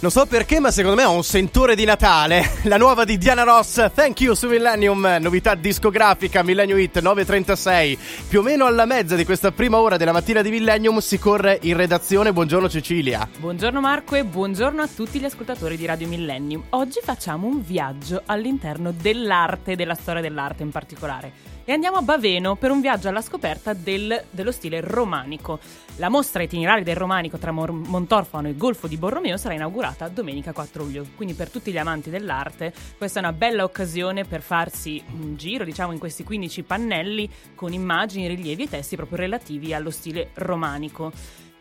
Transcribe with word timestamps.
Non 0.00 0.12
so 0.12 0.26
perché, 0.26 0.60
ma 0.60 0.70
secondo 0.70 0.94
me 0.94 1.02
ho 1.02 1.12
un 1.12 1.24
sentore 1.24 1.74
di 1.74 1.84
Natale. 1.84 2.60
La 2.70 2.76
nuova 2.76 3.02
di 3.02 3.18
Diana 3.18 3.42
Ross, 3.42 3.90
Thank 3.94 4.20
You 4.20 4.34
su 4.34 4.46
Millennium, 4.46 5.16
novità 5.20 5.56
discografica 5.56 6.44
Millennium 6.44 6.78
Hit 6.78 7.00
936. 7.00 7.98
Più 8.28 8.38
o 8.38 8.42
meno 8.42 8.64
alla 8.66 8.84
mezza 8.84 9.16
di 9.16 9.24
questa 9.24 9.50
prima 9.50 9.78
ora 9.78 9.96
della 9.96 10.12
mattina 10.12 10.40
di 10.40 10.50
Millennium 10.50 10.98
si 10.98 11.18
corre 11.18 11.58
in 11.62 11.76
redazione. 11.76 12.32
Buongiorno 12.32 12.68
Cecilia. 12.68 13.28
Buongiorno 13.38 13.80
Marco 13.80 14.14
e 14.14 14.24
buongiorno 14.24 14.80
a 14.80 14.86
tutti 14.86 15.18
gli 15.18 15.24
ascoltatori 15.24 15.76
di 15.76 15.86
Radio 15.86 16.06
Millennium. 16.06 16.62
Oggi 16.68 17.00
facciamo 17.02 17.48
un 17.48 17.60
viaggio 17.60 18.22
all'interno 18.26 18.92
dell'arte, 18.92 19.74
della 19.74 19.94
storia 19.94 20.22
dell'arte 20.22 20.62
in 20.62 20.70
particolare 20.70 21.56
e 21.68 21.72
andiamo 21.72 21.98
a 21.98 22.02
Baveno 22.02 22.56
per 22.56 22.70
un 22.70 22.80
viaggio 22.80 23.08
alla 23.08 23.20
scoperta 23.20 23.74
del, 23.74 24.24
dello 24.30 24.52
stile 24.52 24.80
romanico. 24.80 25.58
La 25.96 26.08
mostra 26.08 26.42
itineraria 26.42 26.82
del 26.82 26.96
romanico 26.96 27.36
tra 27.36 27.52
Mor- 27.52 27.72
Montorfano 27.72 28.48
e 28.48 28.56
Golfo 28.56 28.86
di 28.86 28.96
Borromeo 28.96 29.36
sarà 29.36 29.52
inaugurata 29.52 29.87
domenica 30.12 30.52
4 30.52 30.82
luglio, 30.82 31.06
quindi 31.14 31.34
per 31.34 31.50
tutti 31.50 31.70
gli 31.70 31.78
amanti 31.78 32.10
dell'arte 32.10 32.72
questa 32.96 33.20
è 33.20 33.22
una 33.22 33.32
bella 33.32 33.64
occasione 33.64 34.24
per 34.24 34.42
farsi 34.42 35.02
un 35.12 35.36
giro, 35.36 35.64
diciamo, 35.64 35.92
in 35.92 35.98
questi 35.98 36.24
15 36.24 36.62
pannelli 36.62 37.30
con 37.54 37.72
immagini, 37.72 38.28
rilievi 38.28 38.64
e 38.64 38.68
testi 38.68 38.96
proprio 38.96 39.18
relativi 39.18 39.74
allo 39.74 39.90
stile 39.90 40.30
romanico. 40.34 41.12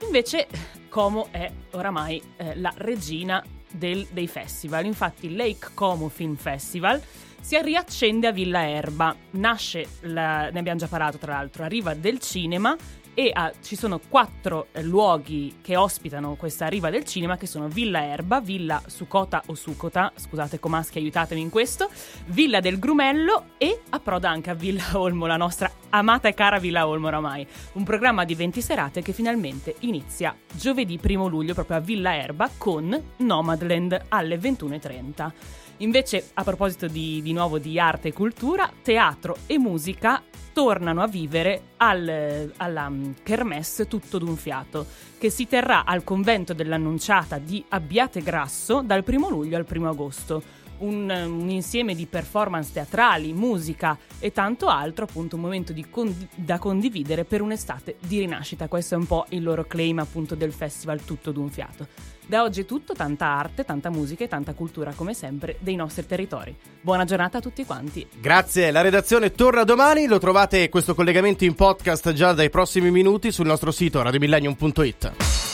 Invece 0.03 0.48
Como 0.90 1.27
è 1.31 1.52
oramai 1.72 2.22
eh, 2.38 2.55
la 2.55 2.73
regina 2.77 3.44
del, 3.72 4.08
dei 4.12 4.28
festival, 4.28 4.86
infatti 4.86 5.36
Lake 5.36 5.70
Como 5.73 6.09
Film 6.09 6.36
Festival 6.36 7.02
si 7.39 7.59
riaccende 7.62 8.28
a 8.28 8.31
Villa 8.31 8.67
Erba. 8.67 9.16
Nasce, 9.31 9.88
la, 10.02 10.50
ne 10.50 10.59
abbiamo 10.59 10.80
già 10.80 10.88
parlato 10.88 11.17
tra 11.17 11.34
l'altro, 11.34 11.64
a 11.64 11.67
riva 11.67 11.94
del 11.94 12.20
cinema 12.20 12.75
e 13.20 13.31
ah, 13.34 13.52
ci 13.63 13.76
sono 13.76 13.99
quattro 14.07 14.67
eh, 14.73 14.84
luoghi 14.84 15.58
che 15.63 15.75
ospitano 15.75 16.35
questa 16.35 16.67
riva 16.67 16.91
del 16.91 17.03
cinema 17.03 17.35
che 17.35 17.48
sono 17.48 17.67
Villa 17.67 18.03
Erba, 18.03 18.41
Villa 18.41 18.80
Sucota 18.85 19.41
o 19.48 19.55
Sucota, 19.55 20.14
scusate 20.16 20.59
comaschi 20.59 21.00
aiutatemi 21.00 21.41
in 21.41 21.50
questo, 21.50 21.89
Villa 22.28 22.59
del 22.59 22.78
Grumello 22.78 23.53
e 23.58 23.81
approda 23.89 24.30
anche 24.30 24.52
a 24.52 24.53
Villa 24.53 24.83
Olmo, 25.02 25.25
la 25.25 25.36
nostra 25.36 25.72
amata 25.89 26.28
e 26.28 26.36
cara 26.36 26.59
Villa 26.59 26.88
Olmo 26.88 27.08
oramai, 27.08 27.47
un 27.73 27.83
programma 27.83 28.23
di 28.23 28.36
20 28.36 28.61
serate 28.61 29.02
che 29.02 29.14
finalmente 29.14 29.78
inizia 29.80 30.36
giovedì 30.53 31.00
1 31.02 31.25
luglio 31.25 31.56
proprio 31.56 31.78
a 31.78 31.80
Villa 31.80 32.16
Erba 32.16 32.52
con 32.56 33.03
Nomadland 33.17 34.00
alle 34.09 34.38
21.30. 34.38 35.31
Invece, 35.78 36.30
a 36.36 36.44
proposito 36.44 36.88
di, 36.88 37.22
di 37.23 37.34
nuovo 37.34 37.58
di 37.58 37.80
arte 37.80 38.09
e 38.09 38.13
cultura, 38.13 38.72
teatro 38.84 39.38
e 39.47 39.58
musica 39.58 40.22
tornano 40.58 41.03
a 41.03 41.08
vivere 41.08 41.61
al, 41.77 42.52
alla 42.58 42.88
um, 42.88 43.13
Kermesse 43.22 43.88
tutto 43.88 44.17
d'un 44.17 44.36
fiato, 44.36 44.88
che 45.19 45.30
si 45.30 45.45
terrà 45.45 45.86
al 45.86 46.03
convento 46.03 46.55
dell'Annunciata 46.55 47.38
di 47.38 47.63
Abbiate 47.69 48.23
Grasso 48.23 48.81
dal 48.83 49.03
1 49.05 49.30
luglio 49.30 49.55
al 49.55 49.67
1 49.72 49.88
agosto. 49.88 50.41
Un, 50.80 51.09
un, 51.09 51.50
insieme 51.50 51.95
di 51.95 52.06
performance 52.06 52.72
teatrali, 52.73 53.33
musica 53.33 53.97
e 54.20 54.31
tanto 54.31 54.67
altro, 54.67 55.06
appunto 55.06 55.36
un 55.36 55.42
momento 55.42 55.73
condi- 55.89 56.28
da 56.36 56.59
condividere 56.59 57.25
per 57.25 57.42
un'estate 57.42 57.97
di 58.00 58.19
rinascita. 58.19 58.67
Questo 58.67 58.95
è 58.95 58.97
un 58.97 59.08
po' 59.08 59.25
il 59.30 59.44
loro 59.44 59.66
claim 59.66 60.00
appunto 60.00 60.36
del 60.36 60.53
festival 60.53 61.03
Tutto 61.03 61.31
d'un 61.31 61.50
fiato. 61.50 61.88
Da 62.28 62.44
oggi 62.44 62.61
è 62.61 62.66
tutto, 62.66 62.94
tanta 62.94 63.25
arte, 63.25 63.64
tanta 63.64 63.89
musica 63.89 64.25
e 64.25 64.28
tanta 64.28 64.53
cultura 64.53 64.92
come 64.94 65.14
sempre 65.14 65.56
dei 65.59 65.75
nostri 65.75 66.06
territori. 66.06 66.53
Buona 66.81 67.06
giornata 67.06 67.38
a 67.38 67.41
tutti 67.41 67.66
quanti. 67.66 68.06
Grazie, 68.19 68.69
la 68.72 68.81
redazione 68.81 69.31
torna 69.31 69.64
domani, 69.64 70.08
lo 70.08 70.19
trovate 70.19 70.67
questo 70.67 70.94
collegamento 70.94 71.45
in 71.45 71.56
podcast 71.56 72.12
già 72.12 72.34
dai 72.34 72.50
prossimi 72.50 72.91
minuti 72.91 73.31
sul 73.31 73.45
nostro 73.45 73.72
sito 73.72 74.02
radiomillennium.it. 74.02 75.47